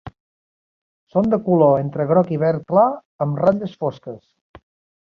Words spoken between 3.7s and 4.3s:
fosques.